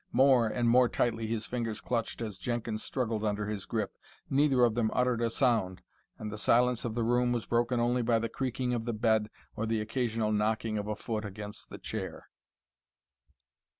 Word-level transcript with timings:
More 0.13 0.47
and 0.47 0.67
more 0.67 0.89
tightly 0.89 1.27
his 1.27 1.45
fingers 1.45 1.79
clutched 1.79 2.23
as 2.23 2.39
Jenkins 2.39 2.83
struggled 2.83 3.23
under 3.23 3.45
his 3.45 3.67
grip. 3.67 3.93
Neither 4.31 4.63
of 4.65 4.73
them 4.73 4.89
uttered 4.95 5.21
a 5.21 5.29
sound, 5.29 5.83
and 6.17 6.31
the 6.31 6.39
silence 6.39 6.83
of 6.83 6.95
the 6.95 7.03
room 7.03 7.31
was 7.31 7.45
broken 7.45 7.79
only 7.79 8.01
by 8.01 8.17
the 8.17 8.27
creaking 8.27 8.73
of 8.73 8.85
the 8.85 8.93
bed 8.93 9.29
or 9.55 9.67
the 9.67 9.79
occasional 9.79 10.31
knocking 10.31 10.79
of 10.79 10.87
a 10.87 10.95
foot 10.95 11.23
against 11.23 11.69
the 11.69 11.77
chair. 11.77 12.29